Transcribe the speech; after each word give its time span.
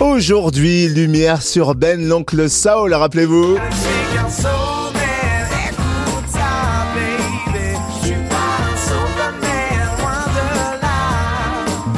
Aujourd'hui, 0.00 0.88
lumière 0.88 1.42
sur 1.42 1.74
Ben 1.74 2.06
l'oncle 2.06 2.50
Saul, 2.50 2.92
rappelez-vous. 2.92 3.56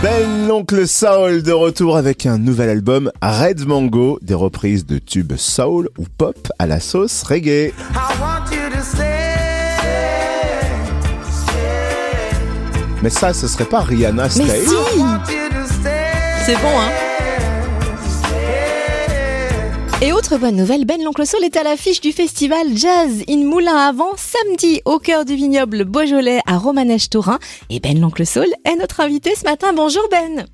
Ben 0.02 0.46
l'oncle 0.46 0.86
Saul 0.86 1.42
de 1.42 1.52
retour 1.52 1.96
avec 1.96 2.26
un 2.26 2.36
nouvel 2.36 2.68
album 2.68 3.10
Red 3.22 3.66
Mango, 3.66 4.18
des 4.20 4.34
reprises 4.34 4.84
de 4.84 4.98
tubes 4.98 5.36
soul 5.36 5.88
ou 5.96 6.04
pop 6.18 6.36
à 6.58 6.66
la 6.66 6.80
sauce 6.80 7.22
reggae. 7.22 7.72
Mais 13.02 13.10
ça, 13.10 13.32
ce 13.32 13.48
serait 13.48 13.64
pas 13.64 13.80
Rihanna 13.80 14.24
Mais 14.24 14.28
Style 14.30 14.46
si 14.46 15.02
C'est 16.44 16.56
bon, 16.56 16.78
hein 16.78 17.13
Et 20.02 20.12
autre 20.12 20.38
bonne 20.38 20.56
nouvelle, 20.56 20.84
Ben 20.84 21.02
l'Oncle 21.02 21.24
Saul 21.24 21.44
est 21.44 21.56
à 21.56 21.62
l'affiche 21.62 22.00
du 22.00 22.12
festival 22.12 22.66
Jazz 22.76 23.24
in 23.28 23.44
Moulin 23.44 23.76
avant 23.76 24.16
samedi 24.16 24.82
au 24.84 24.98
cœur 24.98 25.24
du 25.24 25.34
vignoble 25.34 25.84
Beaujolais 25.84 26.40
à 26.46 26.58
Romanèche-Torin. 26.58 27.38
Et 27.70 27.80
Ben 27.80 27.98
l'Oncle 27.98 28.26
Saul 28.26 28.48
est 28.66 28.76
notre 28.76 29.00
invité 29.00 29.34
ce 29.34 29.44
matin. 29.44 29.72
Bonjour 29.74 30.02
Ben 30.10 30.44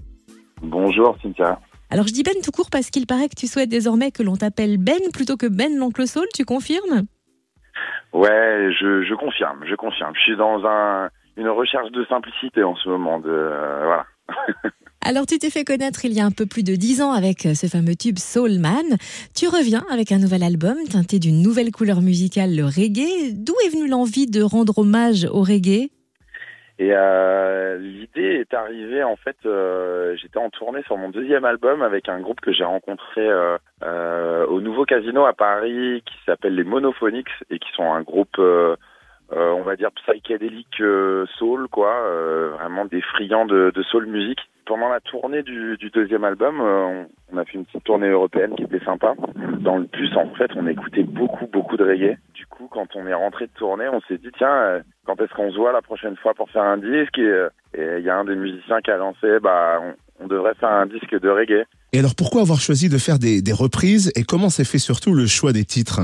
Bonjour 0.62 1.16
Cynthia. 1.22 1.58
Alors 1.90 2.06
je 2.06 2.12
dis 2.12 2.22
Ben 2.22 2.34
tout 2.44 2.52
court 2.52 2.68
parce 2.70 2.90
qu'il 2.90 3.06
paraît 3.06 3.28
que 3.28 3.34
tu 3.34 3.46
souhaites 3.46 3.70
désormais 3.70 4.12
que 4.12 4.22
l'on 4.22 4.36
t'appelle 4.36 4.76
Ben 4.76 5.00
plutôt 5.12 5.36
que 5.36 5.46
Ben 5.46 5.76
l'Oncle 5.76 6.06
Saul, 6.06 6.26
tu 6.34 6.44
confirmes? 6.44 7.06
Ouais, 8.12 8.70
je, 8.78 9.02
je 9.02 9.14
confirme, 9.14 9.64
je 9.68 9.74
confirme. 9.74 10.12
Je 10.14 10.20
suis 10.20 10.36
dans 10.36 10.64
un, 10.66 11.08
une 11.36 11.48
recherche 11.48 11.90
de 11.92 12.04
simplicité 12.04 12.62
en 12.62 12.76
ce 12.76 12.88
moment. 12.88 13.18
De, 13.18 13.30
euh, 13.30 13.82
voilà. 13.84 14.04
Alors 15.02 15.24
tu 15.26 15.38
t'es 15.38 15.48
fait 15.48 15.64
connaître 15.64 16.04
il 16.04 16.12
y 16.12 16.20
a 16.20 16.26
un 16.26 16.30
peu 16.30 16.44
plus 16.44 16.62
de 16.62 16.74
dix 16.74 17.00
ans 17.00 17.12
avec 17.12 17.46
euh, 17.46 17.54
ce 17.54 17.66
fameux 17.66 17.96
tube 17.96 18.18
Soul 18.18 18.58
Man. 18.58 18.98
Tu 19.34 19.48
reviens 19.48 19.82
avec 19.90 20.12
un 20.12 20.18
nouvel 20.18 20.42
album 20.42 20.76
teinté 20.92 21.18
d'une 21.18 21.42
nouvelle 21.42 21.70
couleur 21.72 22.02
musicale, 22.02 22.54
le 22.54 22.64
reggae. 22.64 23.32
D'où 23.32 23.54
est 23.64 23.70
venue 23.70 23.88
l'envie 23.88 24.26
de 24.26 24.42
rendre 24.42 24.78
hommage 24.78 25.24
au 25.24 25.40
reggae? 25.40 25.90
Et 26.78 26.92
euh, 26.92 27.78
l'idée 27.78 28.40
est 28.40 28.54
arrivée 28.54 29.02
en 29.02 29.16
fait. 29.16 29.36
euh, 29.46 30.16
J'étais 30.20 30.38
en 30.38 30.50
tournée 30.50 30.82
sur 30.84 30.98
mon 30.98 31.08
deuxième 31.08 31.46
album 31.46 31.82
avec 31.82 32.08
un 32.10 32.20
groupe 32.20 32.40
que 32.40 32.52
j'ai 32.52 32.64
rencontré 32.64 33.26
au 34.48 34.60
Nouveau 34.60 34.84
Casino 34.84 35.24
à 35.24 35.32
Paris, 35.32 36.02
qui 36.04 36.14
s'appelle 36.26 36.54
les 36.54 36.64
Monophonics 36.64 37.28
et 37.50 37.58
qui 37.58 37.68
sont 37.74 37.90
un 37.90 38.02
groupe, 38.02 38.38
euh, 39.32 39.52
on 39.52 39.62
va 39.62 39.76
dire 39.76 39.90
psychédélique 39.92 40.80
euh, 40.80 41.26
soul, 41.38 41.68
quoi, 41.68 41.92
euh, 42.06 42.50
vraiment 42.58 42.84
des 42.84 43.00
friands 43.00 43.46
de, 43.46 43.72
de 43.74 43.82
soul 43.84 44.06
music. 44.06 44.38
Pendant 44.66 44.88
la 44.88 45.00
tournée 45.00 45.42
du, 45.42 45.76
du 45.78 45.90
deuxième 45.90 46.22
album, 46.22 46.60
euh, 46.60 47.04
on, 47.32 47.38
a 47.38 47.44
fait 47.44 47.54
une 47.54 47.64
petite 47.64 47.84
tournée 47.84 48.08
européenne 48.08 48.54
qui 48.56 48.62
était 48.62 48.84
sympa. 48.84 49.14
Dans 49.60 49.78
le 49.78 49.84
bus, 49.84 50.14
en 50.16 50.28
fait, 50.34 50.50
on 50.54 50.66
écoutait 50.66 51.02
beaucoup, 51.02 51.46
beaucoup 51.46 51.76
de 51.76 51.84
reggae. 51.84 52.18
Du 52.34 52.46
coup, 52.46 52.68
quand 52.70 52.94
on 52.94 53.06
est 53.06 53.14
rentré 53.14 53.46
de 53.46 53.52
tournée, 53.52 53.88
on 53.88 54.00
s'est 54.02 54.18
dit, 54.18 54.30
tiens, 54.38 54.52
euh, 54.52 54.80
quand 55.06 55.20
est-ce 55.20 55.34
qu'on 55.34 55.50
se 55.50 55.56
voit 55.56 55.72
la 55.72 55.82
prochaine 55.82 56.16
fois 56.16 56.34
pour 56.34 56.50
faire 56.50 56.62
un 56.62 56.78
disque 56.78 57.18
Et 57.18 57.22
euh, 57.22 57.48
et 57.72 57.98
il 57.98 58.04
y 58.04 58.10
a 58.10 58.16
un 58.16 58.24
des 58.24 58.34
musiciens 58.34 58.80
qui 58.80 58.90
a 58.90 58.96
lancé, 58.96 59.38
bah, 59.40 59.80
on, 59.80 60.24
on 60.24 60.26
devrait 60.26 60.54
faire 60.54 60.70
un 60.70 60.86
disque 60.86 61.18
de 61.18 61.28
reggae. 61.28 61.64
Et 61.92 61.98
alors 61.98 62.14
pourquoi 62.16 62.42
avoir 62.42 62.60
choisi 62.60 62.88
de 62.88 62.98
faire 62.98 63.18
des, 63.18 63.42
des 63.42 63.52
reprises? 63.52 64.12
Et 64.16 64.24
comment 64.24 64.50
s'est 64.50 64.64
fait 64.64 64.78
surtout 64.78 65.14
le 65.14 65.26
choix 65.26 65.52
des 65.52 65.64
titres? 65.64 66.00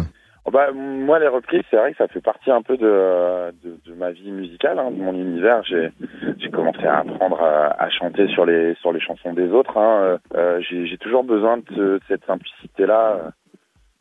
Bah, 0.52 0.70
moi, 0.72 1.18
les 1.18 1.26
reprises, 1.28 1.64
c'est 1.70 1.76
vrai 1.76 1.90
que 1.90 1.98
ça 1.98 2.06
fait 2.06 2.20
partie 2.20 2.50
un 2.50 2.62
peu 2.62 2.76
de, 2.76 3.52
de, 3.64 3.78
de 3.84 3.94
ma 3.94 4.12
vie 4.12 4.30
musicale, 4.30 4.78
hein, 4.78 4.90
de 4.92 4.96
mon 4.96 5.12
univers. 5.12 5.62
J'ai 5.64 5.90
j'ai 6.38 6.50
commencé 6.50 6.84
à 6.86 6.98
apprendre 7.00 7.42
à, 7.42 7.82
à 7.82 7.90
chanter 7.90 8.28
sur 8.28 8.46
les 8.46 8.74
sur 8.76 8.92
les 8.92 9.00
chansons 9.00 9.32
des 9.32 9.50
autres. 9.50 9.76
Hein. 9.76 10.18
Euh, 10.34 10.60
j'ai 10.60 10.86
j'ai 10.86 10.98
toujours 10.98 11.24
besoin 11.24 11.56
de, 11.58 11.62
de 11.74 12.00
cette 12.06 12.24
simplicité-là. 12.26 13.32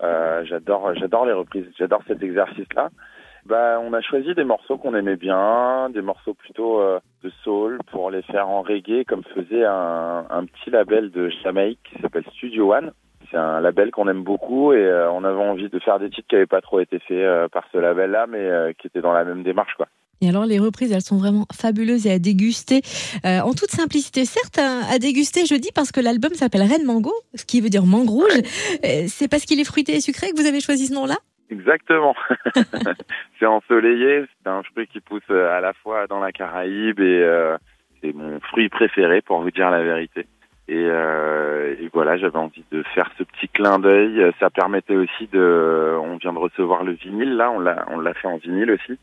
Euh, 0.03 0.45
j'adore 0.45 0.93
j'adore 0.95 1.25
les 1.25 1.33
reprises, 1.33 1.65
j'adore 1.79 2.01
cet 2.07 2.21
exercice-là. 2.21 2.89
Bah, 3.47 3.79
on 3.81 3.93
a 3.93 4.01
choisi 4.01 4.33
des 4.33 4.43
morceaux 4.43 4.77
qu'on 4.77 4.95
aimait 4.95 5.17
bien, 5.17 5.89
des 5.91 6.01
morceaux 6.01 6.33
plutôt 6.33 6.79
euh, 6.79 6.99
de 7.23 7.29
soul 7.43 7.79
pour 7.91 8.09
les 8.11 8.23
faire 8.23 8.49
en 8.49 8.61
reggae, 8.61 9.03
comme 9.05 9.23
faisait 9.23 9.65
un, 9.65 10.25
un 10.29 10.45
petit 10.45 10.69
label 10.69 11.11
de 11.11 11.29
Jamaïque 11.43 11.79
qui 11.83 12.01
s'appelle 12.01 12.25
Studio 12.33 12.73
One. 12.73 12.91
C'est 13.35 13.41
un 13.41 13.59
label 13.59 13.91
qu'on 13.91 14.07
aime 14.07 14.23
beaucoup 14.23 14.71
et 14.71 14.77
euh, 14.77 15.11
on 15.11 15.25
avait 15.25 15.43
envie 15.43 15.67
de 15.67 15.79
faire 15.79 15.99
des 15.99 16.09
titres 16.09 16.25
qui 16.29 16.35
n'avaient 16.35 16.45
pas 16.45 16.61
trop 16.61 16.79
été 16.79 16.99
faits 16.99 17.17
euh, 17.17 17.49
par 17.49 17.65
ce 17.73 17.77
label-là, 17.77 18.27
mais 18.29 18.39
euh, 18.39 18.71
qui 18.71 18.87
étaient 18.87 19.01
dans 19.01 19.11
la 19.11 19.25
même 19.25 19.43
démarche, 19.43 19.73
quoi. 19.75 19.87
Et 20.21 20.29
alors 20.29 20.45
les 20.45 20.57
reprises, 20.57 20.93
elles 20.93 21.01
sont 21.01 21.17
vraiment 21.17 21.45
fabuleuses 21.51 22.07
et 22.07 22.11
à 22.11 22.19
déguster 22.19 22.81
en 23.25 23.51
toute 23.51 23.71
simplicité. 23.71 24.23
Certes, 24.23 24.57
hein, 24.57 24.83
à 24.89 24.99
déguster, 24.99 25.45
je 25.45 25.55
dis 25.55 25.71
parce 25.75 25.91
que 25.91 25.99
l'album 25.99 26.33
s'appelle 26.33 26.61
Red 26.61 26.85
Mango, 26.85 27.11
ce 27.33 27.43
qui 27.43 27.59
veut 27.59 27.67
dire 27.67 27.85
mangue 27.85 28.07
rouge. 28.07 28.39
C'est 29.07 29.29
parce 29.29 29.43
qu'il 29.43 29.59
est 29.59 29.65
fruité 29.65 29.93
et 29.95 29.99
sucré 29.99 30.31
que 30.31 30.39
vous 30.39 30.47
avez 30.47 30.61
choisi 30.61 30.87
ce 30.87 30.93
nom-là? 30.93 31.15
Exactement. 31.49 32.15
c'est 33.39 33.45
ensoleillé, 33.45 34.23
c'est 34.41 34.49
un 34.49 34.63
fruit 34.63 34.87
qui 34.87 35.01
pousse 35.01 35.29
à 35.29 35.59
la 35.59 35.73
fois 35.73 36.07
dans 36.07 36.21
la 36.21 36.31
Caraïbe 36.31 37.01
et 37.01 37.55
c'est 38.01 38.13
mon 38.13 38.39
fruit 38.39 38.69
préféré 38.69 39.21
pour 39.21 39.41
vous 39.41 39.51
dire 39.51 39.69
la 39.69 39.83
vérité. 39.83 40.25
Et, 40.67 40.73
euh, 40.75 41.75
et 41.79 41.89
voilà, 41.93 42.17
j'avais 42.17 42.37
envie 42.39 42.63
de 42.71 42.81
faire 42.95 43.11
ce 43.17 43.23
petit 43.23 43.47
clin 43.47 43.77
d'œil. 43.77 44.31
Ça 44.39 44.49
permettait 44.49 44.95
aussi 44.95 45.27
de, 45.31 45.95
on 46.01 46.17
vient 46.17 46.33
de 46.33 46.39
recevoir 46.39 46.83
le 46.83 46.93
vinyle 46.93 47.35
là, 47.35 47.51
on 47.51 47.59
l'a, 47.59 47.85
on 47.91 47.99
l'a 47.99 48.13
fait 48.15 48.27
en 48.27 48.37
vinyle 48.37 48.71
aussi. 48.71 48.99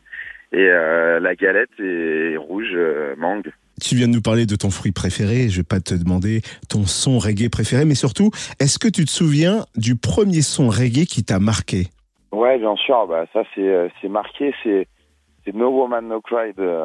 Et 0.51 0.67
euh, 0.69 1.19
la 1.19 1.35
galette 1.35 1.71
est 1.79 2.35
rouge 2.37 2.73
euh, 2.73 3.15
mangue. 3.17 3.51
Tu 3.81 3.95
viens 3.95 4.07
de 4.07 4.13
nous 4.13 4.21
parler 4.21 4.45
de 4.45 4.55
ton 4.55 4.69
fruit 4.69 4.91
préféré, 4.91 5.49
je 5.49 5.57
vais 5.57 5.63
pas 5.63 5.79
te 5.79 5.95
demander 5.95 6.41
ton 6.69 6.85
son 6.85 7.17
reggae 7.17 7.49
préféré, 7.49 7.85
mais 7.85 7.95
surtout, 7.95 8.29
est-ce 8.59 8.77
que 8.77 8.87
tu 8.87 9.05
te 9.05 9.09
souviens 9.09 9.65
du 9.75 9.95
premier 9.95 10.41
son 10.41 10.67
reggae 10.67 11.05
qui 11.05 11.23
t'a 11.23 11.39
marqué? 11.39 11.87
Ouais, 12.31 12.59
bien 12.59 12.75
sûr. 12.75 13.07
Bah 13.07 13.25
ça 13.31 13.43
c'est 13.55 13.91
c'est 14.01 14.09
marqué. 14.09 14.53
C'est 14.63 14.87
c'est 15.43 15.55
No 15.55 15.69
Woman 15.69 16.07
No 16.07 16.21
Cry 16.21 16.53
de 16.55 16.77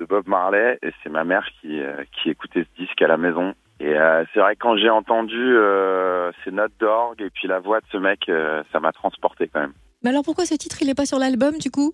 de 0.00 0.04
Bob 0.04 0.28
Marley 0.28 0.78
et 0.82 0.90
c'est 1.02 1.10
ma 1.10 1.24
mère 1.24 1.46
qui 1.60 1.80
qui 2.12 2.30
écoutait 2.30 2.64
ce 2.64 2.82
disque 2.82 3.00
à 3.00 3.06
la 3.06 3.16
maison. 3.16 3.54
Et 3.80 3.94
euh, 3.94 4.24
c'est 4.32 4.40
vrai 4.40 4.56
que 4.56 4.60
quand 4.60 4.76
j'ai 4.76 4.90
entendu 4.90 5.36
euh, 5.36 6.32
ces 6.44 6.50
notes 6.50 6.72
d'orgue 6.80 7.22
et 7.22 7.30
puis 7.30 7.46
la 7.46 7.60
voix 7.60 7.80
de 7.80 7.86
ce 7.92 7.96
mec, 7.96 8.28
euh, 8.28 8.62
ça 8.72 8.80
m'a 8.80 8.92
transporté 8.92 9.48
quand 9.52 9.60
même. 9.60 9.74
Mais 10.02 10.10
alors 10.10 10.24
pourquoi 10.24 10.46
ce 10.46 10.54
titre, 10.54 10.78
il 10.80 10.88
n'est 10.88 10.94
pas 10.94 11.06
sur 11.06 11.18
l'album 11.18 11.58
du 11.58 11.70
coup? 11.70 11.92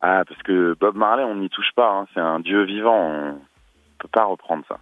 Ah 0.00 0.22
parce 0.28 0.40
que 0.42 0.76
Bob 0.78 0.96
Marley, 0.96 1.24
on 1.24 1.36
n'y 1.36 1.48
touche 1.48 1.72
pas. 1.74 1.90
Hein, 1.90 2.06
c'est 2.14 2.20
un 2.20 2.38
dieu 2.38 2.64
vivant. 2.64 3.34
On 3.34 3.38
peut 3.98 4.08
pas 4.12 4.24
reprendre 4.24 4.64
ça. 4.68 4.78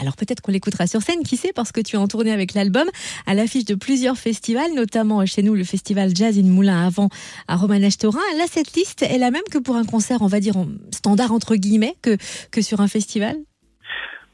Alors 0.00 0.16
peut-être 0.16 0.40
qu'on 0.40 0.52
l'écoutera 0.52 0.86
sur 0.86 1.02
scène, 1.02 1.22
qui 1.22 1.36
sait, 1.36 1.52
parce 1.54 1.72
que 1.72 1.80
tu 1.80 1.96
es 1.96 1.98
en 1.98 2.08
tournée 2.08 2.32
avec 2.32 2.54
l'album, 2.54 2.88
à 3.26 3.34
l'affiche 3.34 3.66
de 3.66 3.74
plusieurs 3.74 4.16
festivals, 4.16 4.72
notamment 4.74 5.24
chez 5.26 5.42
nous 5.42 5.54
le 5.54 5.64
festival 5.64 6.14
Jazz 6.14 6.38
in 6.38 6.48
Moulin 6.48 6.86
avant 6.86 7.08
à 7.48 7.56
Romanèche-Torin. 7.56 8.18
Là, 8.38 8.44
cette 8.46 8.72
liste 8.72 9.02
est 9.02 9.18
la 9.18 9.30
même 9.30 9.42
que 9.50 9.58
pour 9.58 9.76
un 9.76 9.84
concert, 9.84 10.22
on 10.22 10.26
va 10.26 10.40
dire, 10.40 10.56
en 10.56 10.66
standard 10.90 11.32
entre 11.32 11.54
guillemets, 11.54 11.96
que, 12.00 12.16
que 12.50 12.62
sur 12.62 12.80
un 12.80 12.88
festival? 12.88 13.36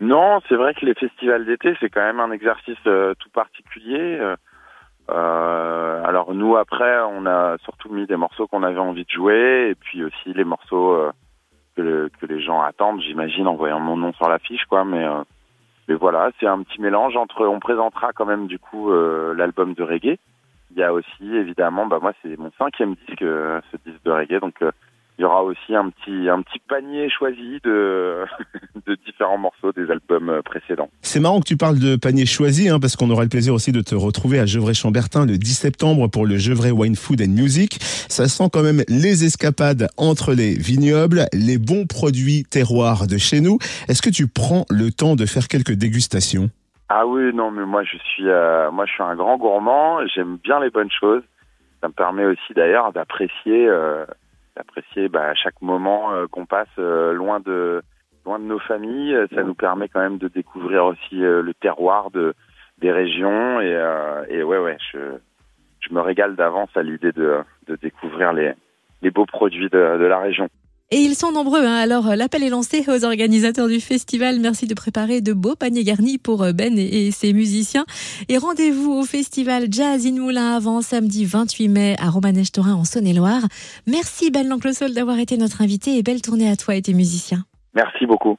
Non, 0.00 0.40
c'est 0.48 0.56
vrai 0.56 0.74
que 0.74 0.84
les 0.84 0.94
festivals 0.94 1.46
d'été, 1.46 1.74
c'est 1.80 1.88
quand 1.88 2.02
même 2.02 2.20
un 2.20 2.30
exercice 2.30 2.76
euh, 2.86 3.14
tout 3.18 3.30
particulier. 3.30 4.18
Euh, 4.20 4.36
euh, 5.10 6.04
alors 6.04 6.34
nous, 6.34 6.56
après, 6.56 7.00
on 7.12 7.24
a 7.26 7.56
surtout 7.64 7.90
mis 7.92 8.06
des 8.06 8.16
morceaux 8.16 8.46
qu'on 8.46 8.62
avait 8.62 8.78
envie 8.78 9.04
de 9.04 9.10
jouer, 9.10 9.70
et 9.70 9.74
puis 9.74 10.04
aussi 10.04 10.34
les 10.34 10.44
morceaux 10.44 10.92
euh, 10.92 11.12
que, 11.76 11.82
le- 11.82 12.10
que 12.20 12.26
les 12.26 12.40
gens 12.42 12.60
attendent, 12.60 13.00
j'imagine, 13.00 13.46
en 13.48 13.54
voyant 13.54 13.80
mon 13.80 13.96
nom 13.96 14.12
sur 14.12 14.28
l'affiche, 14.28 14.66
quoi. 14.66 14.84
Mais, 14.84 15.06
mais 15.88 15.94
voilà, 15.94 16.30
c'est 16.38 16.46
un 16.46 16.62
petit 16.62 16.80
mélange 16.80 17.16
entre. 17.16 17.46
On 17.46 17.60
présentera 17.60 18.12
quand 18.12 18.26
même 18.26 18.48
du 18.48 18.58
coup 18.58 18.92
l'album 18.92 19.72
de 19.74 19.82
reggae. 19.82 20.18
Il 20.72 20.76
y 20.78 20.82
a 20.82 20.92
aussi, 20.92 21.34
évidemment, 21.34 21.86
bah 21.86 22.00
moi, 22.02 22.12
c'est 22.22 22.36
mon 22.38 22.50
cinquième 22.58 22.96
disque, 23.06 23.20
ce 23.22 23.76
disque 23.86 24.02
de 24.04 24.10
reggae, 24.10 24.40
donc. 24.40 24.62
Il 25.18 25.22
y 25.22 25.24
aura 25.24 25.42
aussi 25.42 25.74
un 25.74 25.90
petit 25.90 26.28
un 26.28 26.42
petit 26.42 26.58
panier 26.68 27.08
choisi 27.10 27.58
de 27.64 28.24
de 28.86 28.96
différents 29.06 29.38
morceaux 29.38 29.72
des 29.72 29.90
albums 29.90 30.30
euh, 30.30 30.42
précédents. 30.42 30.88
C'est 31.02 31.20
marrant 31.20 31.40
que 31.40 31.46
tu 31.46 31.56
parles 31.56 31.78
de 31.78 31.96
panier 31.96 32.26
choisi, 32.26 32.68
hein, 32.68 32.78
parce 32.80 32.96
qu'on 32.96 33.10
aura 33.10 33.22
le 33.22 33.28
plaisir 33.28 33.54
aussi 33.54 33.72
de 33.72 33.80
te 33.80 33.94
retrouver 33.94 34.38
à 34.38 34.46
Gevrey-Chambertin 34.46 35.26
le 35.26 35.38
10 35.38 35.54
septembre 35.54 36.08
pour 36.08 36.26
le 36.26 36.36
Gevrey 36.36 36.70
Wine 36.70 36.96
Food 36.96 37.20
and 37.22 37.30
Music. 37.30 37.78
Ça 37.80 38.28
sent 38.28 38.48
quand 38.52 38.62
même 38.62 38.82
les 38.88 39.24
escapades 39.24 39.88
entre 39.96 40.32
les 40.32 40.54
vignobles, 40.54 41.26
les 41.32 41.58
bons 41.58 41.86
produits 41.86 42.44
terroirs 42.44 43.06
de 43.06 43.18
chez 43.18 43.40
nous. 43.40 43.58
Est-ce 43.88 44.02
que 44.02 44.10
tu 44.10 44.28
prends 44.28 44.64
le 44.70 44.90
temps 44.90 45.16
de 45.16 45.26
faire 45.26 45.48
quelques 45.48 45.72
dégustations? 45.72 46.50
Ah 46.88 47.06
oui, 47.06 47.32
non, 47.34 47.50
mais 47.50 47.64
moi 47.64 47.82
je 47.82 47.96
suis, 47.96 48.28
euh, 48.28 48.70
moi 48.70 48.86
je 48.86 48.92
suis 48.92 49.02
un 49.02 49.16
grand 49.16 49.36
gourmand. 49.38 50.06
J'aime 50.14 50.36
bien 50.42 50.60
les 50.60 50.70
bonnes 50.70 50.90
choses. 50.90 51.22
Ça 51.80 51.88
me 51.88 51.92
permet 51.92 52.24
aussi 52.24 52.54
d'ailleurs 52.54 52.92
d'apprécier, 52.92 53.68
euh, 53.68 54.06
d'apprécier 54.56 55.08
bah, 55.08 55.34
chaque 55.34 55.60
moment 55.60 56.12
euh, 56.12 56.26
qu'on 56.26 56.46
passe 56.46 56.68
euh, 56.78 57.12
loin 57.12 57.40
de, 57.40 57.82
loin 58.24 58.38
de 58.38 58.44
nos 58.44 58.58
familles. 58.58 59.16
Ça 59.34 59.42
nous 59.42 59.54
permet 59.54 59.88
quand 59.88 60.00
même 60.00 60.18
de 60.18 60.28
découvrir 60.28 60.86
aussi 60.86 61.22
euh, 61.22 61.42
le 61.42 61.54
terroir 61.54 62.10
de 62.10 62.34
des 62.78 62.92
régions 62.92 63.60
et, 63.60 63.74
euh, 63.74 64.24
et 64.28 64.42
ouais, 64.42 64.58
ouais, 64.58 64.76
je, 64.92 64.98
je 65.80 65.94
me 65.94 66.00
régale 66.00 66.36
d'avance 66.36 66.68
à 66.76 66.82
l'idée 66.82 67.12
de, 67.12 67.38
de 67.68 67.76
découvrir 67.76 68.34
les, 68.34 68.52
les 69.02 69.10
beaux 69.10 69.24
produits 69.24 69.70
de, 69.70 69.98
de 69.98 70.04
la 70.04 70.18
région. 70.18 70.48
Et 70.92 70.98
ils 70.98 71.16
sont 71.16 71.32
nombreux, 71.32 71.64
hein. 71.64 71.74
alors 71.74 72.14
l'appel 72.14 72.44
est 72.44 72.48
lancé 72.48 72.84
aux 72.86 73.04
organisateurs 73.04 73.66
du 73.66 73.80
festival. 73.80 74.38
Merci 74.38 74.68
de 74.68 74.74
préparer 74.74 75.20
de 75.20 75.32
beaux 75.32 75.56
paniers 75.56 75.82
garnis 75.82 76.16
pour 76.16 76.46
Ben 76.54 76.78
et 76.78 77.10
ses 77.10 77.32
musiciens. 77.32 77.84
Et 78.28 78.38
rendez-vous 78.38 78.92
au 78.92 79.02
festival 79.02 79.66
Jazz 79.68 80.06
in 80.06 80.20
Moulin 80.20 80.54
avant 80.54 80.82
samedi 80.82 81.24
28 81.24 81.68
mai 81.68 81.96
à 81.98 82.08
Romanèche-Torin 82.08 82.74
en 82.74 82.84
Saône-et-Loire. 82.84 83.42
Merci 83.88 84.30
Ben 84.30 84.48
L'Oncle 84.48 84.72
Sol 84.74 84.94
d'avoir 84.94 85.18
été 85.18 85.36
notre 85.36 85.60
invité 85.60 85.98
et 85.98 86.04
belle 86.04 86.22
tournée 86.22 86.48
à 86.48 86.54
toi 86.54 86.76
et 86.76 86.82
tes 86.82 86.94
musiciens. 86.94 87.44
Merci 87.74 88.06
beaucoup. 88.06 88.36